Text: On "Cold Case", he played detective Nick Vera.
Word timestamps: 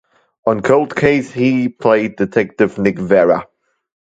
On 0.47 0.63
"Cold 0.63 0.95
Case", 0.95 1.31
he 1.31 1.69
played 1.69 2.15
detective 2.15 2.79
Nick 2.79 2.97
Vera. 2.97 3.45